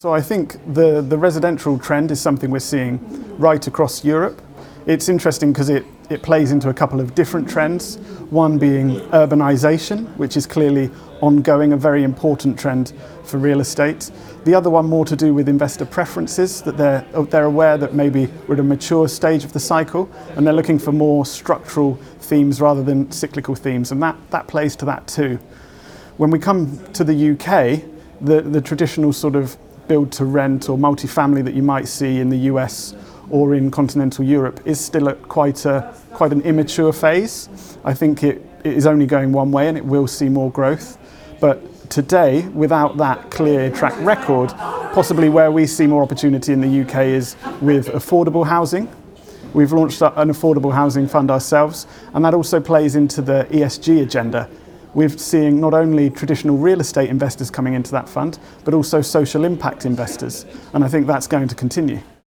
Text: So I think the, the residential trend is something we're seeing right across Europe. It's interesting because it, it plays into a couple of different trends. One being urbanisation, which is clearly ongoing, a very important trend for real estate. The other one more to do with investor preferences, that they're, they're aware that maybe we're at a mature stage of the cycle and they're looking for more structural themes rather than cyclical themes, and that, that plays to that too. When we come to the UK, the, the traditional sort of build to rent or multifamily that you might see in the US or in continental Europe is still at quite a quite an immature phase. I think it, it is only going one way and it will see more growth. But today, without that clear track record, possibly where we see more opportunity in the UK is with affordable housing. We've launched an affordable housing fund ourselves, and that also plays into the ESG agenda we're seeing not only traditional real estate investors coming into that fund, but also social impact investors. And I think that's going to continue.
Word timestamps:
So 0.00 0.14
I 0.14 0.20
think 0.20 0.52
the, 0.74 1.02
the 1.02 1.18
residential 1.18 1.76
trend 1.76 2.12
is 2.12 2.20
something 2.20 2.52
we're 2.52 2.60
seeing 2.60 3.00
right 3.36 3.66
across 3.66 4.04
Europe. 4.04 4.40
It's 4.86 5.08
interesting 5.08 5.52
because 5.52 5.70
it, 5.70 5.84
it 6.08 6.22
plays 6.22 6.52
into 6.52 6.68
a 6.68 6.72
couple 6.72 7.00
of 7.00 7.16
different 7.16 7.50
trends. 7.50 7.96
One 8.30 8.58
being 8.58 9.00
urbanisation, 9.10 10.16
which 10.16 10.36
is 10.36 10.46
clearly 10.46 10.88
ongoing, 11.20 11.72
a 11.72 11.76
very 11.76 12.04
important 12.04 12.56
trend 12.56 12.92
for 13.24 13.38
real 13.38 13.58
estate. 13.58 14.12
The 14.44 14.54
other 14.54 14.70
one 14.70 14.86
more 14.86 15.04
to 15.04 15.16
do 15.16 15.34
with 15.34 15.48
investor 15.48 15.84
preferences, 15.84 16.62
that 16.62 16.76
they're, 16.76 17.04
they're 17.24 17.46
aware 17.46 17.76
that 17.76 17.92
maybe 17.92 18.28
we're 18.46 18.54
at 18.54 18.60
a 18.60 18.62
mature 18.62 19.08
stage 19.08 19.42
of 19.42 19.52
the 19.52 19.58
cycle 19.58 20.08
and 20.36 20.46
they're 20.46 20.54
looking 20.54 20.78
for 20.78 20.92
more 20.92 21.26
structural 21.26 21.96
themes 22.20 22.60
rather 22.60 22.84
than 22.84 23.10
cyclical 23.10 23.56
themes, 23.56 23.90
and 23.90 24.00
that, 24.00 24.16
that 24.30 24.46
plays 24.46 24.76
to 24.76 24.84
that 24.84 25.08
too. 25.08 25.40
When 26.18 26.30
we 26.30 26.38
come 26.38 26.78
to 26.92 27.02
the 27.02 27.32
UK, 27.32 27.82
the, 28.20 28.42
the 28.42 28.60
traditional 28.60 29.12
sort 29.12 29.34
of 29.34 29.56
build 29.88 30.12
to 30.12 30.24
rent 30.24 30.68
or 30.68 30.78
multifamily 30.78 31.42
that 31.44 31.54
you 31.54 31.62
might 31.62 31.88
see 31.88 32.20
in 32.20 32.28
the 32.28 32.38
US 32.52 32.94
or 33.30 33.54
in 33.54 33.70
continental 33.70 34.24
Europe 34.24 34.60
is 34.64 34.80
still 34.80 35.08
at 35.08 35.20
quite 35.22 35.64
a 35.66 35.94
quite 36.12 36.32
an 36.32 36.42
immature 36.42 36.92
phase. 36.92 37.48
I 37.84 37.94
think 37.94 38.22
it, 38.22 38.44
it 38.64 38.74
is 38.74 38.86
only 38.86 39.06
going 39.06 39.32
one 39.32 39.50
way 39.50 39.68
and 39.68 39.76
it 39.76 39.84
will 39.84 40.06
see 40.06 40.28
more 40.28 40.50
growth. 40.50 40.98
But 41.40 41.90
today, 41.90 42.46
without 42.48 42.96
that 42.98 43.30
clear 43.30 43.70
track 43.70 43.94
record, 44.00 44.50
possibly 44.92 45.28
where 45.28 45.50
we 45.50 45.66
see 45.66 45.86
more 45.86 46.02
opportunity 46.02 46.52
in 46.52 46.60
the 46.60 46.82
UK 46.82 47.06
is 47.06 47.36
with 47.60 47.88
affordable 47.88 48.46
housing. 48.46 48.88
We've 49.54 49.72
launched 49.72 50.02
an 50.02 50.28
affordable 50.28 50.72
housing 50.72 51.08
fund 51.08 51.30
ourselves, 51.30 51.86
and 52.12 52.24
that 52.24 52.34
also 52.34 52.60
plays 52.60 52.96
into 52.96 53.22
the 53.22 53.46
ESG 53.50 54.02
agenda 54.02 54.48
we're 54.94 55.08
seeing 55.08 55.60
not 55.60 55.74
only 55.74 56.10
traditional 56.10 56.56
real 56.56 56.80
estate 56.80 57.10
investors 57.10 57.50
coming 57.50 57.74
into 57.74 57.90
that 57.92 58.08
fund, 58.08 58.38
but 58.64 58.74
also 58.74 59.02
social 59.02 59.44
impact 59.44 59.86
investors. 59.86 60.46
And 60.72 60.84
I 60.84 60.88
think 60.88 61.06
that's 61.06 61.26
going 61.26 61.48
to 61.48 61.54
continue. 61.54 62.00